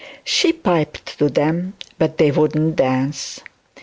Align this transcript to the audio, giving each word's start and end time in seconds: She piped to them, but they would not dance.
She 0.23 0.51
piped 0.51 1.19
to 1.19 1.29
them, 1.29 1.73
but 1.99 2.17
they 2.17 2.31
would 2.31 2.55
not 2.55 2.75
dance. 2.75 3.39